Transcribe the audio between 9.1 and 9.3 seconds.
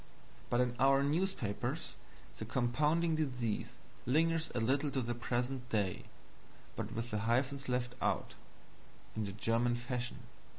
in